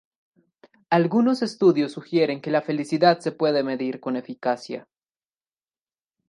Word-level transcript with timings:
Algunos 0.89 1.43
estudios 1.43 1.91
sugieren 1.91 2.41
que 2.41 2.49
la 2.49 2.63
felicidad 2.63 3.19
se 3.19 3.31
puede 3.31 3.61
medir 3.61 3.99
con 3.99 4.15
eficacia. 4.15 4.87